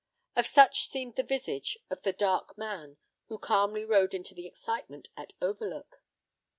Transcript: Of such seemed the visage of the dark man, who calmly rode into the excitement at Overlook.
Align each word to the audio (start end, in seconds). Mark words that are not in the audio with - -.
Of 0.35 0.47
such 0.47 0.87
seemed 0.87 1.15
the 1.15 1.21
visage 1.21 1.77
of 1.91 2.01
the 2.01 2.11
dark 2.11 2.57
man, 2.57 2.97
who 3.27 3.37
calmly 3.37 3.85
rode 3.85 4.15
into 4.15 4.33
the 4.33 4.47
excitement 4.47 5.09
at 5.15 5.33
Overlook. 5.43 6.01